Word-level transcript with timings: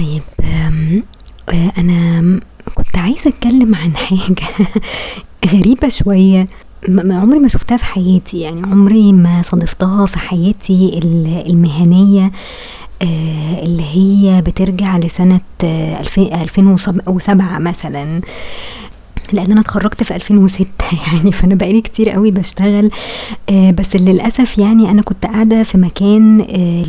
طيب 0.00 0.22
آآ 1.48 1.72
أنا 1.78 2.40
كنت 2.74 2.96
عايزة 2.98 3.30
أتكلّم 3.30 3.74
عن 3.74 3.96
شوية. 5.88 6.46
م 6.88 7.08
م 7.08 7.12
عمري 7.12 7.38
ما 7.38 7.48
شُفتها 7.48 7.76
في 7.76 7.84
حياتي، 7.84 8.40
يعني 8.40 8.62
عمري 8.62 9.12
ما 9.12 9.42
صادفتها 9.42 10.06
في 10.06 10.18
حياتي 10.18 11.00
ال 11.04 11.42
المهنية 11.46 12.30
آآ 13.02 13.62
اللي 13.62 13.82
هي 13.82 14.42
بترجع 14.42 14.98
لسنة 14.98 15.40
ألف 15.64 16.18
ألفين 16.18 16.66
وسب 16.66 17.00
وسبعة 17.08 17.58
مثلًا، 17.58 18.20
لإن 19.32 19.50
أنا 19.52 19.60
اتخرّجت 19.60 20.02
في 20.02 20.16
2006 20.16 20.66
يعني 21.12 21.32
فأنا 21.32 21.54
بقى 21.54 21.72
لي 21.72 21.80
كتير 21.80 22.14
أوي 22.16 22.30
باشتغل 22.30 22.90
آآ 23.50 23.70
بس 23.70 23.96
للأسف 23.96 24.58
يعني 24.58 24.90
أنا 24.90 25.02
كنت 25.02 25.26
قاعدة 25.26 25.62
في 25.62 25.78
مكان 25.78 26.40
آآ 26.40 26.84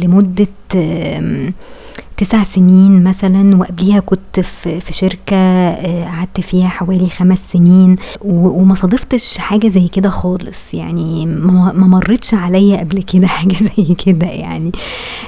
9 2.22 2.44
سنين 2.44 3.04
مثلًا 3.04 3.58
وقبليها 3.58 4.00
كنت 4.00 4.40
في 4.40 4.93
شركة 4.93 5.36
آآ 5.36 6.06
قعدت 6.06 6.39
فيها 6.42 6.68
حوالي 6.68 7.10
5 7.10 7.39
سنين 7.54 7.96
وما 8.21 8.75
صادفتش 8.75 9.38
حاجة 9.38 9.68
زي 9.68 9.88
كده 9.88 10.10
خالص، 10.10 10.74
يعني 10.74 11.26
ما 11.26 11.74
مرّتش 11.88 12.34
عليّا 12.34 12.78
قبل 12.78 13.04
كده 13.04 13.28
حاجة 13.38 13.56
زي 13.56 13.96
كده 14.06 14.28
يعني. 14.28 14.71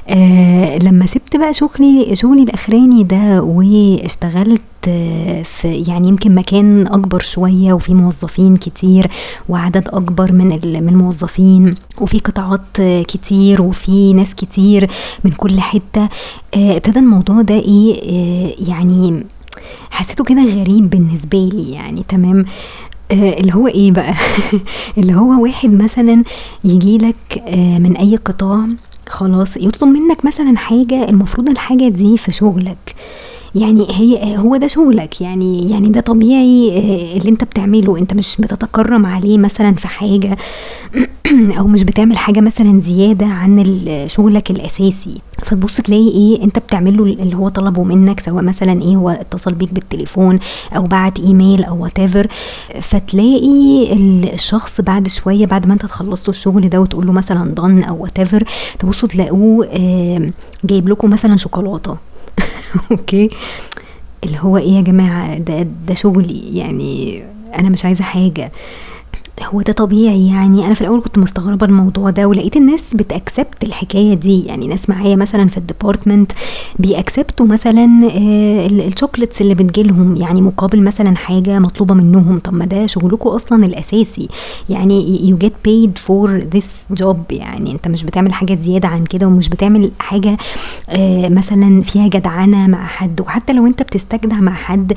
آآ 0.09 0.79
لمّا 0.79 1.05
سِبت 1.05 1.35
بقى 1.35 1.53
شغلي 1.53 2.15
شغلي 2.15 2.43
الأخراني 2.43 3.03
ده 3.03 3.41
واشتغلت 3.43 4.61
في 5.43 5.83
يعني 5.87 6.07
يمكن 6.07 6.35
مكان 6.35 6.87
أكبر 6.87 7.19
شوية 7.19 7.73
وفيه 7.73 7.93
موظفين 7.93 8.55
كتير 8.57 9.07
وعدد 9.49 9.87
أكبر 9.89 10.31
من 10.31 10.47
من 10.63 10.89
الموظفين 10.89 11.75
وفيه 12.01 12.19
قطاعات 12.19 12.81
كتير 13.07 13.61
وفيه 13.61 14.13
ناس 14.15 14.35
كتير 14.35 14.89
من 15.23 15.31
كل 15.31 15.59
حتّة، 15.59 16.09
آآ 16.55 16.77
ابتدى 16.77 16.99
الموضوع 16.99 17.41
ده 17.41 17.55
إيه، 17.55 17.95
آآ 17.95 18.51
يعني 18.69 19.25
حسّيته 19.91 20.23
كده 20.23 20.43
غريب 20.45 20.89
بالنسبة 20.89 21.49
لي 21.53 21.71
يعني 21.71 22.03
تمام، 22.07 22.45
آآ 23.11 23.15
اللي 23.39 23.53
هو 23.55 23.67
إيه 23.67 23.91
بقى، 23.91 24.13
اللي 24.97 25.13
هو 25.15 25.43
واحد 25.43 25.69
مثلًا 25.83 26.23
ييجي 26.63 26.97
لك 26.97 27.43
آآ 27.47 27.79
من 27.79 27.97
أي 27.97 28.15
قطاع 28.15 28.65
خلاص 29.09 29.57
يطلب 29.57 29.89
منّك 29.89 30.25
مثلًا 30.25 30.57
حاجة 30.57 31.09
المفروض 31.09 31.49
الحاجة 31.49 31.87
دي 31.87 32.17
في 32.17 32.31
شغلك، 32.31 32.95
يعني 33.55 33.87
هي 33.91 34.37
هو 34.37 34.55
ده 34.57 34.67
شغلك 34.67 35.21
يعني 35.21 35.69
يعني 35.71 35.87
ده 35.89 36.01
طبيعي 36.01 36.71
آآ 36.77 37.17
اللي 37.17 37.29
أنت 37.29 37.43
بتعمله، 37.43 37.97
أنت 37.97 38.13
مش 38.13 38.35
بتتكرّم 38.39 39.05
عليه 39.05 39.37
مثلًا 39.37 39.75
في 39.75 39.87
حاجة 39.87 40.37
أو 41.59 41.67
مش 41.67 41.83
بتعمل 41.83 42.17
حاجة 42.17 42.39
مثلًا 42.39 42.79
زيادة 42.81 43.25
عن 43.25 43.65
شغلك 44.07 44.51
الأساسي، 44.51 45.21
فتبُص 45.43 45.77
تلاقي 45.77 46.09
إيه، 46.09 46.43
أنت 46.43 46.59
بتعمل 46.59 46.97
له 46.97 47.03
اللي 47.03 47.35
هو 47.35 47.49
طلبه 47.49 47.83
منّك 47.83 48.19
سواء 48.19 48.43
مثلًا 48.43 48.81
إيه، 48.81 48.95
هو 48.95 49.09
اتصل 49.09 49.53
بيك 49.53 49.73
بالتليفون 49.73 50.39
أو 50.75 50.83
بعت 50.83 51.19
إيميل 51.19 51.63
أو 51.63 51.87
whatever. 51.87 52.27
فتلاقي 52.81 53.93
ال 53.93 54.33
الشخص 54.33 54.81
بعد 54.81 55.07
شوية 55.07 55.45
بعد 55.45 55.67
ما 55.67 55.73
أنت 55.73 55.85
تخلّص 55.85 56.21
له 56.23 56.29
الشغل 56.29 56.69
ده 56.69 56.81
وتقول 56.81 57.05
له 57.07 57.11
مثلًا 57.11 57.55
done 57.59 57.87
أو 57.89 58.07
whatever 58.07 58.43
تبُصّوا 58.79 59.09
تلاقوه 59.09 59.65
آآ 59.67 60.29
جايب 60.63 60.89
لكم 60.89 61.09
مثلًا 61.09 61.35
شوكولاتة. 61.37 61.97
أوكي، 62.91 63.29
اللي 64.23 64.37
هو 64.39 64.57
إيه 64.57 64.71
يا 64.71 64.81
جماعة؟ 64.81 65.37
ده 65.37 65.67
ده 65.87 65.93
شغلي 65.93 66.57
يعني 66.57 67.23
أنا 67.55 67.69
مش 67.69 67.85
عايزة 67.85 68.03
حاجة، 68.03 68.51
هو 69.41 69.61
ده 69.61 69.73
طبيعي 69.73 70.27
يعني؟ 70.27 70.65
أنا 70.65 70.73
في 70.73 70.81
الأول 70.81 71.01
كنت 71.01 71.17
مستغربة 71.17 71.65
الموضوع 71.65 72.09
ده 72.09 72.27
ولقيت 72.27 72.57
الناس 72.57 72.95
بتaccept 72.95 73.63
الحكاية 73.63 74.13
دي، 74.13 74.45
يعني 74.45 74.67
ناس 74.67 74.89
معايا 74.89 75.15
مثلًا 75.15 75.47
في 75.47 75.61
الdepartment 75.61 76.35
بيacceptوا 76.85 77.45
مثلًا 77.45 77.99
آآ 78.03 78.65
ال 78.65 78.91
الchocolates 78.91 79.41
اللي 79.41 79.55
بتيجي 79.55 79.83
لهم، 79.83 80.15
يعني 80.15 80.41
مقابل 80.41 80.83
مثلًا 80.83 81.15
حاجة 81.15 81.59
مطلوبة 81.59 81.93
منّهم، 81.95 82.39
طب 82.39 82.53
ما 82.53 82.65
ده 82.65 82.85
شغلكم 82.85 83.29
أصلًا 83.29 83.65
الأساسي، 83.65 84.27
يعني 84.69 85.19
you 85.31 85.45
get 85.45 85.51
paid 85.67 85.99
for 86.07 86.29
this 86.55 86.97
job. 87.03 87.17
يعني 87.31 87.71
أنت 87.71 87.87
مش 87.87 88.03
بتعمل 88.03 88.33
حاجة 88.33 88.57
زيادة 88.63 88.87
عن 88.87 89.03
كده 89.03 89.27
ومش 89.27 89.49
بتعمل 89.49 89.91
حاجة 89.99 90.37
آآ 90.89 91.29
مثلًا 91.29 91.81
فيها 91.81 92.07
جدعنة 92.07 92.67
مع 92.67 92.85
حد، 92.85 93.21
وحتى 93.21 93.53
لو 93.53 93.67
أنت 93.67 93.81
بتستجدع 93.81 94.35
مع 94.39 94.53
حد 94.53 94.93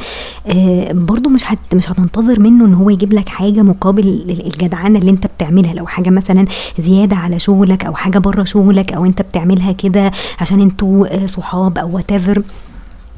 آآ 0.46 0.92
برضه 0.92 1.30
مش 1.30 1.52
هت 1.52 1.58
مش 1.74 1.90
هتنتظر 1.90 2.40
منّه 2.40 2.64
إن 2.66 2.74
هو 2.74 2.90
يجيب 2.90 3.12
لك 3.12 3.28
حاجة 3.28 3.62
مقابل 3.62 4.25
ال 4.32 4.46
الجدعنة 4.46 4.98
اللي 4.98 5.10
أنت 5.10 5.26
بتعملها، 5.26 5.74
لو 5.74 5.86
حاجة 5.86 6.10
مثلًا 6.10 6.44
زيادة 6.78 7.16
على 7.16 7.38
شغلك 7.38 7.84
أو 7.84 7.94
حاجة 7.94 8.18
برّه 8.18 8.44
شغلك 8.44 8.92
أو 8.92 9.04
أنت 9.04 9.22
بتعملها 9.22 9.72
كده 9.72 10.12
عشان 10.40 10.60
أنتم 10.60 11.02
آآ 11.02 11.26
صحاب 11.26 11.78
أو 11.78 12.00
whatever 12.00 12.40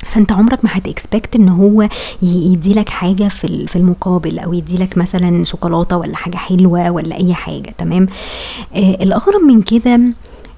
فأنت 0.07 0.33
عمرك 0.33 0.65
ما 0.65 0.71
هتexpect 0.71 1.29
إن 1.37 1.49
هو 1.49 1.83
ي 1.83 2.53
يدّي 2.53 2.75
لك 2.75 2.89
حاجة 2.89 3.29
في 3.29 3.67
في 3.67 3.77
المقابل 3.77 4.39
أو 4.39 4.53
يدّي 4.53 4.77
لك 4.77 4.99
مثلًا 4.99 5.45
شوكولاتة 5.45 5.97
والّا 5.97 6.17
حاجة 6.17 6.37
حلوة 6.37 6.91
والّا 6.91 7.17
أي 7.17 7.35
حاجة. 7.35 7.75
تمام، 7.79 8.07
آآ 8.77 8.81
الأغرب 9.03 9.41
من 9.43 9.63
كده 9.63 9.95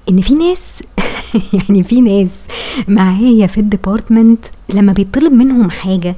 إن 0.09 0.21
في 0.21 0.33
ناس 0.33 0.59
يعني 1.53 1.83
في 1.83 2.01
ناس 2.01 2.29
معايا 2.87 3.47
في 3.47 3.61
الdepartment 3.61 4.73
لمّا 4.75 4.93
بيتطلب 4.93 5.33
منهم 5.33 5.69
حاجة 5.69 6.15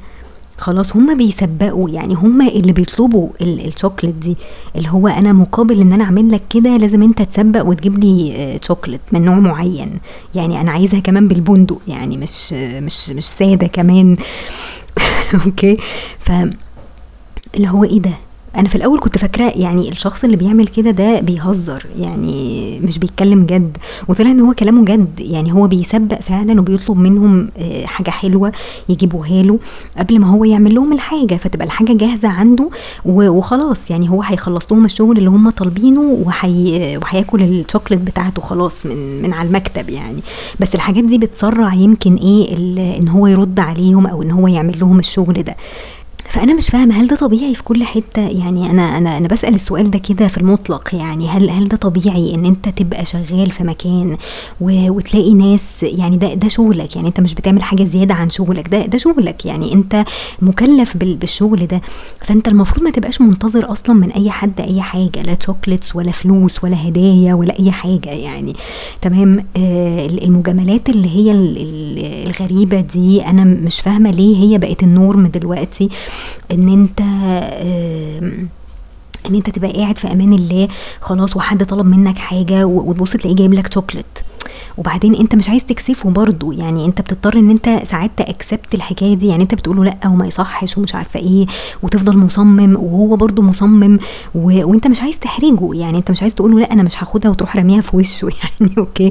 خلاص 0.57 0.95
هُم 0.95 1.17
بيسبّقوا، 1.17 1.89
يعني 1.89 2.13
هُم 2.15 2.41
اللي 2.41 2.71
بيطلبوا 2.73 3.29
ال 3.41 3.71
الchocolate 3.71 4.05
دي، 4.21 4.37
اللي 4.75 4.89
هو 4.89 5.07
أنا 5.07 5.33
مقابل 5.33 5.81
إن 5.81 5.93
أنا 5.93 6.03
أعمل 6.03 6.31
لك 6.31 6.41
كده 6.49 6.77
لازم 6.77 7.01
أنت 7.03 7.21
تسبّق 7.21 7.65
وتجيب 7.65 8.03
لي 8.03 8.33
آآ 8.35 8.59
chocolate 8.73 8.99
من 9.13 9.21
نوع 9.25 9.35
معيّن، 9.39 9.91
يعني 10.35 10.61
أنا 10.61 10.71
عايزها 10.71 10.99
كمان 10.99 11.27
بالبندق 11.27 11.79
يعني 11.87 12.17
مش 12.17 12.53
مش 12.53 13.09
مش 13.09 13.23
سادة 13.29 13.67
كمان. 13.67 14.15
أوكي، 15.45 15.75
ف 16.19 16.31
اللي 17.55 17.67
هو 17.69 17.83
إيه 17.83 17.99
ده! 18.01 18.11
أنا 18.55 18.69
في 18.69 18.75
الأول 18.75 18.99
كنت 18.99 19.17
فاكراه 19.17 19.51
يعني 19.55 19.89
الشخص 19.89 20.23
اللي 20.23 20.37
بيعمل 20.37 20.67
كده 20.67 20.91
ده 20.91 21.19
بيهزر، 21.19 21.85
يعني 21.99 22.79
مش 22.83 22.97
بيتكلّم 22.99 23.45
جَد، 23.45 23.77
وطلع 24.07 24.31
إن 24.31 24.39
هو 24.39 24.53
كلامه 24.53 24.85
جَد، 24.85 25.19
يعني 25.19 25.53
هو 25.53 25.67
بيسبّق 25.67 26.21
فعلًا 26.21 26.61
وبيطلب 26.61 26.97
منهم 26.97 27.49
آآ 27.57 27.85
حاجة 27.87 28.09
حلوة 28.09 28.51
يجيبوها 28.89 29.43
له 29.43 29.59
قبل 29.97 30.19
ما 30.19 30.27
هو 30.27 30.43
يعمل 30.43 30.75
لهم 30.75 30.93
الحاجة، 30.93 31.35
فتبقى 31.35 31.65
الحاجة 31.65 31.93
جاهزة 31.93 32.27
عنده 32.29 32.69
وخلاص 33.05 33.91
يعني 33.91 34.09
هو 34.09 34.21
هيخلّص 34.21 34.71
لهم 34.71 34.85
الشغل 34.85 35.17
اللي 35.17 35.29
هُم 35.29 35.49
طالبينه 35.49 36.01
وهي 36.01 36.97
وهياكل 36.97 37.63
الchocolate 37.63 37.93
بتاعته 37.93 38.41
خلاص 38.41 38.85
من 38.85 39.21
من 39.21 39.33
على 39.33 39.47
المكتب 39.47 39.89
يعني، 39.89 40.19
بس 40.59 40.75
الحاجات 40.75 41.03
دي 41.03 41.17
بتسرّع 41.17 41.73
يمكن 41.73 42.13
ال 42.15 42.79
إن 42.79 43.07
هو 43.07 43.27
يرُد 43.27 43.59
عليهم 43.59 44.07
أو 44.07 44.23
إن 44.23 44.31
هو 44.31 44.47
يعمل 44.47 44.79
لهم 44.79 44.99
الشغل 44.99 45.43
ده. 45.43 45.55
فأنا 46.33 46.53
مش 46.53 46.69
فاهمة 46.69 46.95
هل 47.01 47.07
ده 47.07 47.15
طبيعي 47.15 47.55
في 47.55 47.63
كل 47.63 47.83
حتّة؟ 47.83 48.21
يعني 48.21 48.71
أنا 48.71 48.97
أنا 48.97 49.17
أنا 49.17 49.27
باسأل 49.27 49.55
السؤال 49.55 49.91
ده 49.91 49.99
كده 49.99 50.27
في 50.27 50.37
المطلق 50.37 50.95
يعني 50.95 51.27
هل 51.27 51.49
هل 51.49 51.67
ده 51.67 51.77
طبيعي 51.77 52.35
إن 52.35 52.45
أنت 52.45 52.69
تبقى 52.69 53.05
شغّال 53.05 53.51
في 53.51 53.63
مكان 53.63 54.17
و 54.61 54.89
وتلاقي 54.91 55.33
ناس؟ 55.33 55.63
يعني 55.83 56.17
ده 56.17 56.33
ده 56.33 56.47
شغلك، 56.47 56.95
يعني 56.95 57.07
أنت 57.07 57.19
مش 57.19 57.33
بتعمل 57.35 57.63
حاجة 57.63 57.83
زيادة 57.83 58.13
عن 58.13 58.29
شغلك، 58.29 58.67
ده 58.67 58.85
ده 58.85 58.97
شغلك، 58.97 59.45
يعني 59.45 59.73
أنت 59.73 60.05
مُكلّف 60.41 60.97
بال 60.97 61.15
بالشغل 61.15 61.67
ده، 61.67 61.81
فأنت 62.21 62.47
المفروض 62.47 62.83
ما 62.83 62.91
تبقاش 62.91 63.21
منتظر 63.21 63.71
أصلًا 63.71 63.95
من 63.95 64.11
أي 64.11 64.29
حد 64.31 64.61
أي 64.61 64.81
حاجة، 64.81 65.21
لا 65.21 65.37
chocolates 65.47 65.95
ولا 65.95 66.11
فلوس 66.11 66.63
ولا 66.63 66.87
هدايا 66.87 67.33
ولا 67.33 67.59
أي 67.59 67.71
حاجة 67.71 68.09
يعني. 68.09 68.55
تمام، 69.01 69.45
ال 69.57 70.23
المجاملات 70.23 70.89
اللي 70.89 71.09
هي 71.09 71.31
ال 71.31 71.57
ال 71.57 72.29
الغريبة 72.29 72.79
دي 72.81 73.25
أنا 73.25 73.43
مش 73.43 73.79
فاهمة 73.79 74.11
ليه 74.11 74.37
هي 74.37 74.57
بقت 74.57 74.83
الnorm 74.83 75.27
دلوقتي. 75.37 75.89
أنت 76.51 77.01
آمم 77.01 78.47
إن 79.29 79.35
أنت 79.35 79.49
تبقى 79.49 79.71
قاعد 79.71 79.97
في 79.97 80.11
أمان 80.11 80.33
الله 80.33 80.67
خلاص 81.01 81.37
وحد 81.37 81.65
طلب 81.65 81.85
منّك 81.85 82.17
حاجة 82.17 82.65
و 82.65 82.89
وتبُص 82.89 83.11
تلاقيه 83.11 83.35
جايب 83.35 83.53
لك 83.53 83.79
chocolate. 83.79 84.23
وبعدين 84.77 85.15
أنت 85.15 85.35
مش 85.35 85.49
عايز 85.49 85.65
تكسفه 85.65 86.09
برضه، 86.09 86.53
يعني 86.53 86.85
أنت 86.85 87.01
بتضطر 87.01 87.39
إن 87.39 87.49
أنت 87.49 87.79
ساعات 87.83 88.11
ت 88.21 88.29
accept 88.29 88.73
الحكاية 88.73 89.13
دي، 89.13 89.27
يعني 89.27 89.43
أنت 89.43 89.55
بتقول 89.55 89.77
له 89.77 89.83
لأ 89.83 89.97
وما 90.05 90.27
يصحّش 90.27 90.77
ومش 90.77 90.95
عارفة 90.95 91.19
إيه 91.19 91.45
وتفضل 91.83 92.17
مصمّم 92.17 92.75
وهو 92.75 93.15
برضه 93.15 93.43
مصمّم 93.43 93.99
و 94.35 94.69
وأنت 94.69 94.87
مش 94.87 95.01
عايز 95.01 95.19
تحرجه، 95.19 95.69
يعني 95.73 95.97
أنت 95.97 96.11
مش 96.11 96.21
عايز 96.21 96.35
تقول 96.35 96.51
له 96.51 96.59
لأ 96.59 96.73
أنا 96.73 96.83
مش 96.83 97.03
هاخدها 97.03 97.31
وتروح 97.31 97.55
راميها 97.55 97.81
في 97.81 97.97
وشه. 97.97 98.29
يعني 98.59 98.73
okay، 98.77 99.09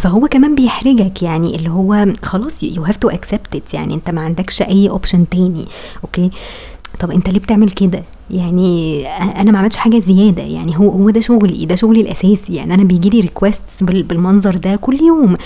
فهو 0.00 0.28
كمان 0.28 0.54
بيحرجك. 0.54 1.22
يعني 1.22 1.56
اللي 1.56 1.70
هو 1.70 2.06
خلاص 2.22 2.64
have 2.64 2.98
to 3.06 3.12
accept 3.12 3.56
it. 3.58 3.74
يعني 3.74 3.94
أنت 3.94 4.10
ما 4.10 4.20
عندكش 4.20 4.62
أي 4.62 4.90
option 4.90 5.18
تاني. 5.30 5.64
okay، 6.04 6.30
طب 7.00 7.10
أنت 7.10 7.28
ليه 7.30 7.38
بتعمل 7.40 7.68
كده؟ 7.70 8.02
يعني 8.30 9.06
أ 9.06 9.40
أنا 9.40 9.50
ما 9.50 9.58
عملتش 9.58 9.76
حاجة 9.76 9.98
زيادة، 9.98 10.42
يعني 10.42 10.78
هو 10.78 10.90
هو 10.90 11.10
ده 11.10 11.20
شغلي، 11.20 11.66
ده 11.66 11.74
شغلي 11.74 12.00
الأساسي، 12.00 12.54
يعني 12.54 12.74
أنا 12.74 12.84
بييجي 12.84 13.10
لي 13.10 13.28
بال 13.80 14.02
بالمنظر 14.02 14.56
ده 14.56 14.76
كل 14.76 15.00
يوم، 15.02 15.36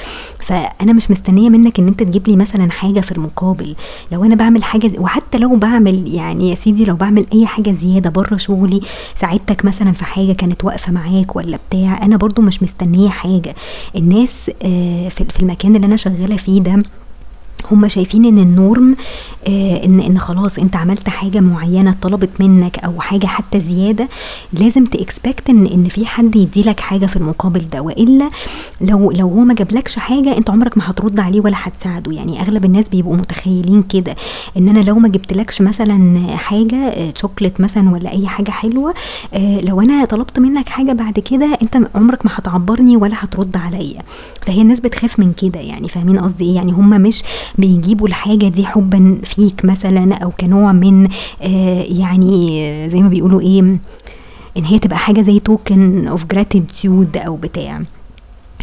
فأنا 0.41 0.93
مش 0.93 1.11
مستنية 1.11 1.51
منّك 1.51 1.79
إن 1.79 1.89
أنت 1.89 2.03
تجيب 2.03 2.29
لي 2.29 2.37
مثلًا 2.37 2.71
حاجة 2.71 3.01
في 3.01 3.13
المقابل، 3.13 3.75
لو 4.13 4.25
أنا 4.25 4.35
باعمل 4.35 4.65
حاجة 4.65 4.87
ز 4.87 4.99
وحتى 4.99 5.39
لو 5.39 5.57
باعمل 5.57 6.15
يعني 6.15 6.51
يا 6.51 6.55
سيدي 6.55 6.85
لو 6.85 6.97
باعمل 6.97 7.27
أي 7.35 7.47
حاجة 7.47 7.71
زيادة 7.73 8.11
برّه 8.11 8.37
شغلي، 8.37 8.81
ساعدتك 9.17 9.65
مثلًا 9.65 9.93
في 9.93 10.05
حاجة 10.05 10.33
كانت 10.33 10.65
واقفة 10.65 10.93
معاك 10.93 11.37
والّا 11.37 11.59
بتاع، 11.69 12.03
أنا 12.03 12.17
برضه 12.17 12.43
مش 12.43 12.63
مستنية 12.63 13.09
حاجة، 13.09 13.55
الناس 13.97 14.51
آآ 14.63 15.09
في 15.09 15.41
المكان 15.43 15.77
اللي 15.77 15.87
أنا 15.87 15.97
شغّالة 15.97 16.37
فيه 16.37 16.61
ده 16.61 16.83
هم 17.71 17.89
شايفين 17.89 18.25
إن 18.25 18.39
ال 18.39 18.50
norm 18.50 18.97
آه 19.49 19.85
إن 19.85 20.01
إن 20.01 20.19
خلاص 20.19 20.59
أنت 20.59 20.77
عملت 20.77 21.09
حاجة 21.09 21.41
معينة 21.41 21.95
طلبت 22.03 22.31
منك 22.41 22.79
أو 22.79 23.01
حاجة 23.01 23.27
حتى 23.27 23.61
زيادة 23.61 24.09
لازم 24.53 24.85
ت 24.85 24.94
expect 24.94 25.51
إن 25.51 25.67
إن 25.67 25.85
في 25.89 26.07
حد 26.07 26.37
يديلك 26.37 26.81
حاجة 26.81 27.07
في 27.07 27.17
المقابل 27.17 27.69
ده. 27.69 27.81
وإلا 27.83 28.29
لو 28.81 29.11
لو 29.11 29.29
هو 29.29 29.41
ما 29.41 29.55
جابلكش 29.55 29.99
حاجة 29.99 30.37
أنت 30.37 30.51
عمرك 30.51 30.79
ما 30.79 30.91
هترد 30.91 31.21
عليه 31.21 31.41
ولا 31.41 31.57
هتساعده. 31.59 32.13
يعني 32.13 32.41
أغلب 32.41 32.65
الناس 32.65 32.89
بيبقوا 32.89 33.17
متخيلين 33.17 33.83
كده 33.83 34.17
إن 34.57 34.69
أنا 34.69 34.79
لو 34.79 34.95
ما 34.95 35.09
جبتلكش 35.09 35.63
مثلا 35.63 36.27
حاجة 36.37 36.95
شوكليت 37.17 37.61
آه، 37.61 37.65
مثلا 37.65 37.91
ولا 37.91 38.13
أي 38.13 38.27
حاجة 38.27 38.51
حلوة 38.51 38.95
آه 39.35 39.61
لو 39.61 39.81
أنا 39.81 40.05
طلبت 40.05 40.39
منك 40.39 40.69
حاجة 40.69 40.93
بعد 40.93 41.19
كده 41.19 41.59
أنت 41.63 41.79
عمرك 41.95 42.27
ما 42.27 42.33
هتعبرني 42.35 42.97
ولا 42.97 43.15
هترد 43.19 43.57
عليا. 43.57 44.03
فهي 44.47 44.63
الناس 44.63 44.81
بتخاف 44.81 45.19
من 45.19 45.33
كده 45.33 45.61
يعني 45.61 45.89
فاهمين 45.89 46.19
قصدي 46.19 46.45
إيه؟ 46.45 46.55
يعني 46.55 46.73
هم 46.73 46.91
مش 46.91 47.23
بيجيبوا 47.59 48.09
الحاجة 48.09 48.49
دي 48.49 48.67
حبا 48.67 49.19
فيك 49.25 49.65
مثلا 49.65 50.15
أو 50.15 50.31
كنوع 50.41 50.73
من 50.73 51.09
آه 51.43 51.83
يعني 51.83 52.61
زي 52.91 53.01
ما 53.03 53.09
بيقولوا 53.09 53.41
إيه 53.41 53.61
إن 54.57 54.65
هي 54.65 54.79
تبقى 54.79 54.99
حاجة 54.99 55.21
زي 55.21 55.39
token 55.39 56.09
of 56.09 56.25
gratitude 56.25 57.17
أو 57.17 57.37
بتاع. 57.37 57.81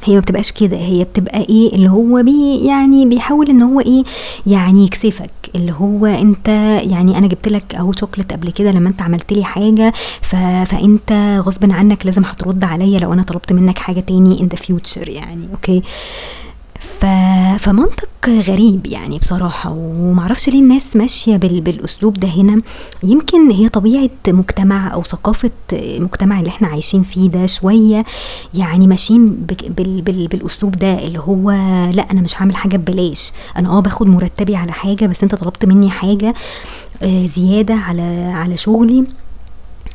هي 0.04 0.14
ما 0.14 0.20
بتبقاش 0.20 0.52
كده 0.52 0.78
هي 0.78 1.04
بتبقى 1.04 1.40
إيه 1.40 1.76
اللي 1.76 1.90
هو 1.90 2.24
بي 2.24 2.66
يعني 2.66 3.06
بيحاول 3.06 3.50
إن 3.50 3.62
هو 3.62 3.80
إيه 3.80 4.04
يعني 4.48 4.86
يكسفك. 4.86 5.30
اللي 5.56 5.72
هو 5.72 6.06
أنت 6.06 6.48
يعني 6.84 7.18
أنا 7.18 7.28
جبت 7.28 7.48
لك 7.48 7.76
أهو 7.76 7.92
شوكليت 7.92 8.34
قبل 8.34 8.52
كده 8.52 8.72
لما 8.72 8.90
أنت 8.90 9.02
عملت 9.02 9.34
لي 9.34 9.44
حاجة 9.44 9.94
ف... 10.22 10.36
فأنت 10.66 11.40
غصب 11.46 11.72
عنك 11.72 12.06
لازم 12.06 12.24
هترد 12.26 12.64
عليا 12.64 13.00
لو 13.00 13.14
أنا 13.14 13.24
طلبت 13.24 13.54
منك 13.54 13.78
حاجة 13.78 14.00
تاني 14.00 14.42
in 14.42 14.48
the 14.48 14.56
future 14.56 15.10
يعني 15.10 15.48
okay؟ 15.54 15.82
ف... 16.80 17.06
فمنطق 17.60 18.10
غريب 18.30 18.88
يعني 18.88 19.20
بصراحة 19.20 19.72
ومعرفش 19.72 20.50
ليه 20.50 20.60
الناس 20.60 20.96
ماشية 20.96 21.36
بال... 21.38 21.62
بالأسلوب 21.62 22.20
ده 22.20 22.28
هنا. 22.28 22.62
يمكن 23.04 23.52
هي 23.52 23.70
طبيعة 23.70 24.10
مجتمع 24.28 24.94
أو 24.94 25.04
ثقافة 25.04 25.52
مجتمع 25.74 26.40
اللي 26.40 26.50
إحنا 26.50 26.68
عايشين 26.68 27.04
فيه 27.04 27.30
ده 27.30 27.46
شوية 27.46 28.06
يعني 28.54 28.88
ماشيين 28.88 29.30
بال... 29.30 30.02
بال... 30.02 30.28
بالأسلوب 30.28 30.72
ده 30.72 31.00
اللي 31.08 31.20
هو 31.20 31.52
لا 31.94 32.12
أنا 32.12 32.22
مش 32.22 32.42
هعمل 32.42 32.56
حاجة 32.56 32.78
ببلاش. 32.78 33.32
أنا 33.58 33.70
آه 33.70 33.80
باخد 33.80 34.08
مرتبي 34.08 34.56
على 34.56 34.72
حاجة 34.72 35.06
بس 35.06 35.24
أنت 35.24 35.36
طلبت 35.36 35.66
مني 35.66 35.90
حاجة 35.90 36.34
آه، 37.04 37.26
زيادة 37.26 37.74
على 37.74 38.32
على 38.36 38.58
شغلي. 38.58 39.06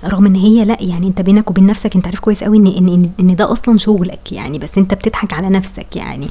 رغم 0.06 0.26
إن 0.26 0.34
هي 0.34 0.64
لأ 0.64 0.76
يعني 0.80 1.06
أنت 1.06 1.20
بينك 1.20 1.50
وبين 1.50 1.66
نفسك 1.66 1.96
أنت 1.96 2.06
عارف 2.06 2.20
كويس 2.20 2.44
قوي 2.44 2.56
إن 2.58 2.66
إن 2.66 3.10
إن 3.20 3.36
ده 3.36 3.52
أصلا 3.52 3.76
شغلك 3.78 4.32
يعني 4.32 4.58
بس 4.58 4.78
أنت 4.78 4.94
بتضحك 4.94 5.32
على 5.32 5.48
نفسك 5.48 5.96
يعني. 5.96 6.28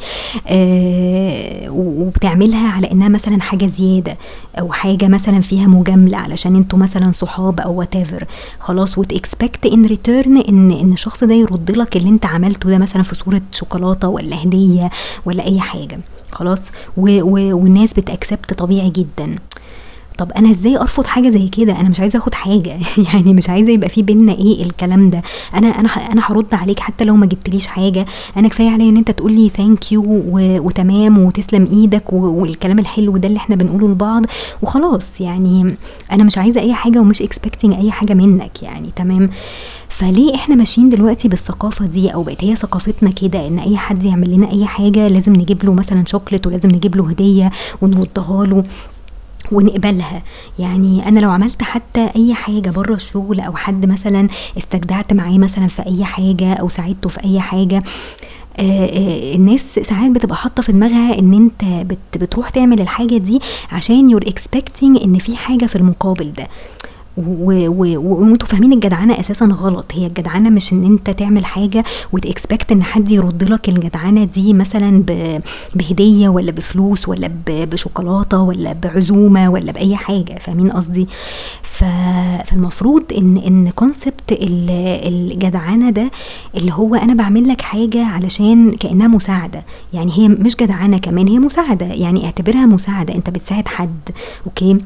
آه 0.48 1.70
وبتعملها 1.70 2.68
على 2.72 2.92
إنها 2.92 3.10
مثلا 3.10 3.42
حاجة 3.42 3.66
زيادة 3.78 4.18
أو 4.60 4.72
حاجة 4.72 5.08
مثلا 5.08 5.42
فيها 5.42 5.68
مجاملة 5.68 6.18
علشان 6.18 6.56
أنتوا 6.56 6.80
مثلا 6.80 7.12
صحاب 7.12 7.60
أو 7.60 7.74
وات 7.80 7.94
خلاص 8.60 8.98
وت 8.98 9.15
expect 9.15 9.66
in 9.66 9.86
return 9.86 10.38
إن 10.38 10.72
إن 10.72 10.94
الشخص 10.94 11.24
ده 11.24 11.34
يرد 11.36 11.72
لك 11.72 11.98
اللي 11.98 12.10
أنت 12.10 12.26
عملته 12.26 12.69
ده 12.69 12.78
مثلا 12.78 13.04
في 13.04 13.16
صورة 13.16 13.42
شوكولاتة 13.52 14.08
ولا 14.08 14.44
هدية 14.44 14.90
ولا 15.26 15.46
أي 15.46 15.60
حاجة. 15.60 16.00
خلاص 16.31 16.62
والناس 16.98 17.94
بت 17.94 18.09
accept 18.09 18.54
طبيعي 18.54 18.90
جدا. 18.90 19.36
طب 20.18 20.31
أنا 20.31 20.51
إزاي 20.51 20.77
أرفض 20.77 21.06
حاجة 21.06 21.30
زي 21.30 21.48
كده؟ 21.48 21.80
أنا 21.80 21.89
مش 21.89 22.00
عايزة 22.00 22.19
أخد 22.19 22.33
حاجة. 22.33 22.77
يعني 23.13 23.33
مش 23.33 23.50
عايزة 23.50 23.71
يبقى 23.71 23.89
في 23.89 24.01
بينا 24.01 24.33
إيه 24.33 24.63
الكلام 24.63 25.10
ده. 25.10 25.21
أنا 25.54 25.68
أنا 25.68 25.89
أنا 25.89 26.21
هرد 26.25 26.54
عليك 26.54 26.80
حتى 26.80 27.04
لو 27.04 27.15
ما 27.15 27.25
جبتليش 27.25 27.68
حاجة. 27.68 28.06
أنا 28.38 28.48
كفاية 28.48 28.69
عليا 28.69 28.89
إن 28.89 28.98
أنت 28.98 29.12
تقول 29.12 29.31
لي 29.33 29.50
thank 29.50 29.92
you 29.92 30.04
وتمام 30.36 31.18
وتسلم 31.19 31.68
إيدك 31.71 32.13
والكلام 32.13 32.80
الحلو 32.80 33.18
ده 33.18 33.27
اللي 33.27 33.38
إحنا 33.38 33.56
بنقوله 33.56 33.88
لبعض. 33.88 34.25
وخلاص 34.62 35.06
يعني 35.19 35.75
أنا 36.12 36.24
مش 36.24 36.38
عايزة 36.38 36.62
أي 36.62 36.74
حاجة 36.74 37.00
ومش 37.00 37.21
expecting 37.22 37.74
أي 37.74 37.92
حاجة 37.92 38.13
منك 38.13 38.63
يعني 38.63 38.89
تمام؟ 38.95 39.30
فليه 39.89 40.36
إحنا 40.36 40.56
ماشيين 40.56 40.89
دلوقتي 40.89 41.27
بالثقافة 41.27 41.86
دي؟ 41.86 42.09
أو 42.09 42.24
بقت 42.24 42.44
هي 42.44 42.56
ثقافتنا 42.56 43.12
كده 43.12 43.48
إن 43.48 43.59
أي 43.59 43.77
حد 43.77 44.04
يعمل 44.04 44.31
لنا 44.33 44.51
أي 44.51 44.66
حاجة 44.66 45.07
لازم 45.07 45.33
نجيب 45.33 45.63
له 45.66 45.74
مثلا 45.74 46.04
شوكليت 46.07 46.48
ولازم 46.48 46.69
نجيب 46.71 46.95
له 46.95 47.09
هدية 47.09 47.50
ونردها 47.81 48.45
له. 48.45 48.63
ونقبلها. 49.54 50.24
يعني 50.60 51.08
أنا 51.08 51.20
لو 51.20 51.32
عملت 51.32 51.64
حتى 51.64 52.10
أي 52.16 52.34
حاجة 52.34 52.70
بره 52.70 52.94
الشغل 52.94 53.40
أو 53.40 53.56
حد 53.56 53.86
مثلا 53.86 54.28
استجدعت 54.58 55.14
معاه 55.14 55.38
مثلا 55.38 55.68
في 55.68 55.86
أي 55.86 56.06
حاجة 56.06 56.54
أو 56.54 56.70
ساعدته 56.70 57.10
في 57.10 57.24
أي 57.24 57.40
حاجة 57.40 57.84
آه، 58.60 58.62
آه، 58.86 59.36
الناس 59.36 59.80
ساعات 59.80 60.12
بتبقى 60.12 60.36
حاطة 60.38 60.64
في 60.64 60.72
دماغها 60.72 61.20
إن 61.20 61.34
أنت 61.34 61.86
بتروح 62.18 62.50
تعمل 62.50 62.82
الحاجة 62.82 63.18
دي 63.18 63.40
عشان 63.72 64.10
you're 64.10 64.22
expecting 64.28 65.04
إن 65.04 65.18
في 65.18 65.36
حاجة 65.36 65.66
في 65.66 65.76
المقابل 65.76 66.34
ده. 66.38 66.48
وأنتوا 67.18 68.48
فاهمين 68.48 68.74
الجدعنة 68.74 69.19
أساسا 69.19 69.45
غلط. 69.45 69.86
هي 69.92 70.07
الجدعنة 70.07 70.50
مش 70.50 70.74
إن 70.74 70.83
أنت 70.83 71.10
تعمل 71.10 71.45
حاجة 71.45 71.83
وت 72.13 72.28
expect 72.28 72.72
إن 72.71 72.83
حد 72.83 73.12
يرد 73.12 73.44
لك 73.44 73.69
الجدعنة 73.69 74.24
دي 74.24 74.54
مثلا 74.54 75.04
بهدية 75.75 76.30
ولا 76.30 76.51
بفلوس 76.51 77.10
ولا 77.10 77.31
بشوكولاتة 77.48 78.42
ولا 78.42 78.74
بعزومة 78.74 79.50
ولا 79.50 79.71
بأي 79.71 79.95
حاجة. 79.95 80.39
فاهمين 80.42 80.71
قصدي؟ 80.71 81.07
فالمفروض 81.62 83.04
ان 83.18 83.38
إن 83.38 83.69
concept 83.69 84.31
الجدعنة 84.31 85.89
ده 85.89 86.12
اللي 86.57 86.74
هو 86.74 86.95
أنا 86.95 87.13
بعمل 87.13 87.48
لك 87.48 87.62
حاجة 87.62 88.06
علشان 88.06 88.71
كأنها 88.71 89.07
مساعدة. 89.07 89.63
يعني 89.94 90.12
هي 90.16 90.27
مش 90.27 90.56
جدعنة 90.56 90.98
كمان 90.98 91.27
هي 91.27 91.39
مساعدة. 91.39 91.86
يعني 91.86 92.25
اعتبرها 92.25 92.66
مساعدة. 92.66 93.16
أنت 93.16 93.30
بتساعد 93.30 93.68
حد. 93.68 94.09
okay؟ 94.45 94.78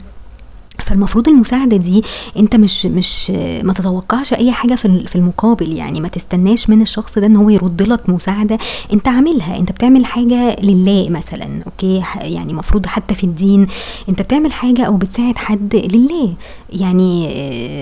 فالمفروض 0.88 1.28
المساعدة 1.28 1.78
دي 1.78 2.04
انت 2.38 2.56
مش 2.56 2.86
مش 2.86 3.31
ما 3.63 3.74
تتوقعش 3.74 4.34
اي 4.34 4.51
حاجة 4.51 4.75
في 4.75 5.16
المقابل 5.16 5.74
يعني 5.74 6.01
ما 6.01 6.07
تستناش 6.07 6.69
من 6.69 6.81
الشخص 6.81 7.19
ده 7.19 7.25
ان 7.25 7.36
هو 7.36 7.50
يرد 7.50 7.81
لك 7.81 8.10
مساعدة 8.10 8.57
انت 8.94 9.07
عاملها. 9.07 9.57
انت 9.57 9.72
بتعمل 9.72 10.06
حاجة 10.06 10.56
لله 10.63 11.10
مثلا 11.10 11.60
okay؟ 11.65 12.04
يعني 12.22 12.54
مفروض 12.54 12.86
حتى 12.86 13.16
في 13.16 13.24
الدين 13.24 13.68
انت 14.10 14.22
بتعمل 14.22 14.51
حاجة 14.54 14.84
أو 14.84 14.98
بتساعد 14.98 15.38
حد 15.38 15.75
لله. 15.94 16.34
يعني 16.69 17.30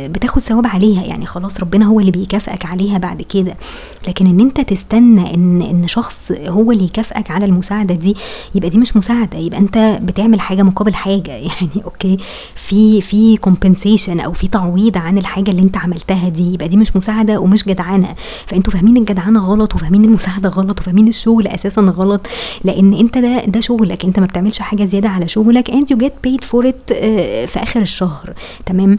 بتاخد 0.08 0.42
ثواب 0.42 0.68
عليها. 0.68 1.04
يعني 1.04 1.26
خلاص 1.26 1.60
ربنا 1.60 1.86
هو 1.86 2.00
اللي 2.00 2.12
بيكافئك 2.12 2.66
عليها 2.66 2.98
بعد 2.98 3.22
كده. 3.22 3.56
لكن 4.08 4.28
إن 4.28 4.40
أنت 4.40 4.62
تستنى 4.62 5.34
إن 5.36 5.62
إن 5.62 5.88
شخص 5.88 6.32
هو 6.48 6.72
اللي 6.72 6.84
يكافئك 6.84 7.32
على 7.32 7.46
المساعدة 7.46 7.96
دي 7.96 8.16
يبقى 8.56 8.70
دي 8.70 8.78
مش 8.78 8.98
مساعدة. 8.98 9.38
يبقى 9.38 9.60
أنت 9.60 10.00
بتعمل 10.02 10.40
حاجة 10.40 10.64
مقابل 10.64 10.94
حاجة. 10.96 11.32
يعني 11.48 11.84
okay 11.86 12.17
في 12.56 13.01
في 13.01 13.38
compensation 13.38 14.20
أو 14.20 14.34
في 14.34 14.48
تعويض 14.48 14.98
عن 14.98 15.18
الحاجة 15.18 15.51
اللي 15.51 15.62
أنت 15.62 15.77
عملتها 15.77 16.30
دي 16.30 16.54
يبقى 16.54 16.68
دي 16.68 16.77
مش 16.77 16.96
مساعدة 16.96 17.39
ومش 17.39 17.63
جدعانة. 17.63 18.15
فأنتوا 18.46 18.74
فاهمين 18.74 18.98
الجدعانة 18.98 19.39
غلط 19.39 19.75
وفاهمين 19.75 20.06
المساعدة 20.06 20.50
غلط 20.50 20.80
وفاهمين 20.80 21.08
الشغل 21.08 21.48
أساسا 21.48 21.82
غلط. 21.82 22.27
لأن 22.63 22.94
أنت 22.94 23.18
ده 23.18 23.46
ده 23.46 23.60
شغلك. 23.60 24.06
أنت 24.06 24.20
ما 24.20 24.25
بتعملش 24.25 24.60
حاجة 24.60 24.86
زيادة 24.86 25.10
على 25.10 25.27
شغلك 25.27 25.72
and 25.72 25.86
you 25.94 25.98
get 25.98 26.12
paid 26.27 26.46
for 26.46 26.65
it 26.65 26.92
آه، 26.92 27.46
في 27.46 27.63
آخر 27.63 27.82
الشهر. 27.82 28.34
تمام؟ 28.75 28.98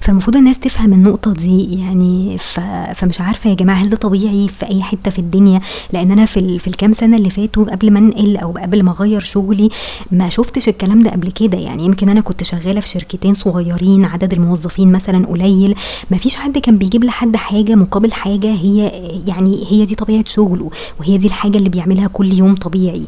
فالمفروض 0.00 0.36
الناس 0.36 0.58
تفهم 0.58 0.92
النقطة 0.92 1.32
دي 1.32 1.80
يعني 1.80 2.38
ف... 2.38 2.60
فمش 2.94 3.20
عارفة 3.20 3.50
يا 3.50 3.54
جماعة 3.54 3.76
هل 3.76 3.90
ده 3.90 3.96
طبيعي 3.96 4.48
في 4.48 4.66
أي 4.66 4.82
حتة 4.82 5.10
في 5.10 5.18
الدنيا؟ 5.18 5.60
لأن 5.92 6.10
أنا 6.12 6.26
في, 6.26 6.40
ال... 6.40 6.60
في 6.60 6.68
الكام 6.68 6.92
سنة 6.92 7.16
اللي 7.16 7.30
فاتوا 7.30 7.64
قبل 7.64 7.90
ما 7.90 7.98
أنقل 7.98 8.36
أو 8.36 8.52
قبل 8.52 8.82
ما 8.82 8.90
أغير 8.90 9.20
شغلي 9.20 9.68
ما 10.10 10.28
شفتش 10.28 10.68
الكلام 10.68 11.02
ده 11.02 11.10
قبل 11.10 11.30
كده. 11.30 11.58
يعني 11.58 11.84
يمكن 11.84 12.08
أنا 12.08 12.20
كنت 12.20 12.42
شغالة 12.42 12.80
في 12.80 12.88
شركتين 12.88 13.34
صغيرين 13.34 14.04
عدد 14.04 14.32
الموظفين 14.32 14.92
مثلا 14.92 15.26
قليل. 15.26 15.74
ما 16.10 16.18
فيش 16.18 16.36
حد 16.36 16.58
كان 16.58 16.78
بيجيب 16.78 17.04
لحد 17.04 17.36
حاجة 17.36 17.74
مقابل 17.74 18.12
حاجة 18.12 18.52
هي 18.52 18.88
يعني 19.26 19.64
هي 19.70 19.84
دي 19.84 19.94
طبيعة 19.94 20.24
شغله 20.28 20.70
وهي 21.00 21.18
دي 21.18 21.26
الحاجة 21.26 21.58
اللي 21.58 21.68
بيعملها 21.68 22.06
كل 22.06 22.32
يوم 22.32 22.54
طبيعي. 22.54 23.06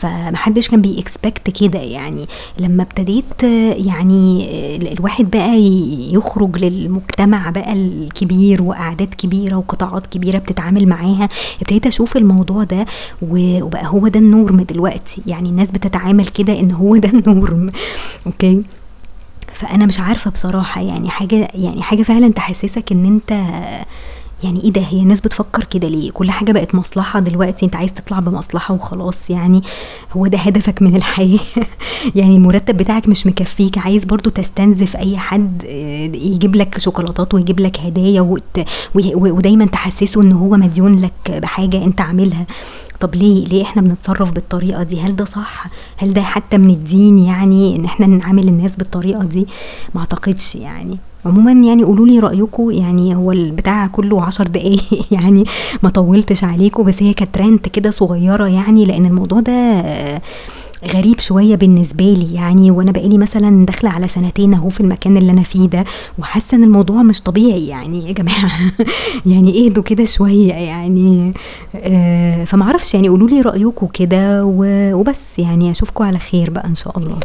فمحدش 0.00 0.68
كان 0.68 0.80
بي 0.82 0.99
expect 0.99 1.50
كده 1.50 1.78
يعني. 1.78 2.26
لما 2.58 2.82
ابتديت 2.82 3.42
يعني 3.86 4.48
الواحد 4.92 5.30
بقى 5.30 5.60
يخرج 6.14 6.58
للمجتمع 6.64 7.50
بقى 7.50 7.72
الكبير 7.72 8.62
واعداد 8.62 9.14
كبيرة 9.14 9.56
وقطاعات 9.56 10.06
كبيرة 10.06 10.38
بتتعامل 10.38 10.88
معاها 10.88 11.28
ابتديت 11.60 11.86
أشوف 11.86 12.16
الموضوع 12.16 12.64
ده 12.64 12.86
وبقى 13.22 13.86
هو 13.86 14.08
ده 14.08 14.20
ال 14.20 14.28
norm 14.28 14.60
دلوقتي. 14.60 15.22
يعني 15.26 15.48
الناس 15.48 15.70
بتتعامل 15.70 16.26
كده 16.26 16.60
إن 16.60 16.72
هو 16.72 16.96
ده 16.96 17.08
ال 17.08 17.20
norm 17.20 17.70
أوكي؟ 18.26 18.62
فأنا 19.54 19.86
مش 19.86 20.00
عارفة 20.00 20.30
بصراحة 20.30 20.80
يعني 20.80 21.10
حاجة 21.10 21.48
يعني 21.54 21.82
حاجة 21.82 22.02
فعلا 22.02 22.28
تحسسك 22.32 22.92
إن 22.92 23.04
أنت 23.04 23.32
يعني 24.42 24.64
إيه 24.64 24.72
ده؟ 24.72 24.80
هي 24.80 25.00
الناس 25.00 25.20
بتفكر 25.20 25.64
كده 25.64 25.88
ليه؟ 25.88 26.10
كل 26.10 26.30
حاجة 26.30 26.52
بقت 26.52 26.74
مصلحة 26.74 27.20
دلوقتي 27.20 27.66
أنت 27.66 27.76
عايز 27.76 27.92
تطلع 27.92 28.20
بمصلحة 28.20 28.74
وخلاص 28.74 29.30
يعني. 29.30 29.62
هو 30.12 30.26
ده 30.26 30.38
هدفك 30.38 30.82
من 30.82 30.96
الحياة؟ 30.96 31.38
يعني 32.14 32.36
المرتب 32.36 32.76
بتاعك 32.76 33.08
مش 33.08 33.26
مكفيك 33.26 33.78
عايز 33.78 34.04
برضو 34.04 34.30
تستنزف 34.30 34.96
أي 34.96 35.16
حد 35.18 35.64
آه، 35.68 36.16
يجيب 36.16 36.56
لك 36.56 36.78
شوكولاتات 36.78 37.34
ويجيب 37.34 37.60
لك 37.60 37.80
هدايا 37.80 38.38
ودايما 39.14 39.66
تحسسه 39.66 40.22
إن 40.22 40.32
هو 40.32 40.56
مديون 40.56 41.00
لك 41.00 41.30
بحاجة 41.30 41.84
أنت 41.84 42.00
عاملها. 42.00 42.46
طب 43.00 43.14
ليه؟ 43.14 43.46
ليه 43.46 43.62
إحنا 43.62 43.82
بنتصرف 43.82 44.30
بالطريقة 44.30 44.82
دي؟ 44.82 45.00
هل 45.00 45.16
ده 45.16 45.24
صح؟ 45.24 45.66
هل 45.96 46.14
ده 46.14 46.22
حتى 46.22 46.58
من 46.58 46.70
الدين 46.70 47.18
يعني 47.18 47.76
إن 47.76 47.84
إحنا 47.84 48.06
نعامل 48.06 48.48
الناس 48.48 48.76
بالطريقة 48.76 49.24
دي؟ 49.24 49.46
ما 49.94 50.00
أعتقدش 50.00 50.54
يعني. 50.54 50.98
عموما 51.24 51.52
يعني 51.52 51.84
قولوا 51.84 52.06
لي 52.06 52.18
رايكم 52.18 52.70
يعني 52.70 53.14
هو 53.14 53.32
البتاع 53.32 53.86
كله 53.86 54.22
عشر 54.22 54.46
دقايق 54.46 54.82
يعني 55.10 55.44
ما 55.82 55.90
طولتش 55.90 56.44
عليكم 56.44 56.82
بس 56.82 57.02
هي 57.02 57.12
كانت 57.14 57.68
كده 57.68 57.90
صغيرة 57.90 58.48
يعني 58.48 58.84
لأن 58.84 59.06
الموضوع 59.06 59.40
ده 59.40 59.82
غريب 60.94 61.20
شوية 61.20 61.54
بالنسبة 61.56 62.04
لي 62.04 62.34
يعني. 62.34 62.70
وأنا 62.70 62.92
بقالي 62.92 63.18
مثلا 63.18 63.66
داخلة 63.66 63.90
على 63.90 64.08
سنتين 64.08 64.54
أهو 64.54 64.68
في 64.68 64.80
المكان 64.80 65.16
اللي 65.16 65.32
أنا 65.32 65.42
فيه 65.42 65.68
ده 65.68 65.84
وحاسة 66.18 66.56
إن 66.56 66.64
الموضوع 66.64 67.02
مش 67.02 67.22
طبيعي 67.22 67.66
يعني 67.66 68.08
يا 68.08 68.12
جماعة. 68.12 68.50
يعني 69.26 69.66
اهدوا 69.66 69.82
كده 69.82 70.04
شوية 70.04 70.52
يعني 70.52 71.30
آه 71.74 72.44
فمعرفش 72.44 72.94
يعني 72.94 73.08
قولوا 73.08 73.28
لي 73.28 73.40
رأيكم 73.40 73.86
كده 73.86 74.44
وبس 74.44 75.38
يعني 75.38 75.70
اشوفكم 75.70 76.04
على 76.04 76.18
خير 76.18 76.50
بقى 76.50 76.66
إن 76.66 76.74
شاء 76.74 76.98
الله. 76.98 77.18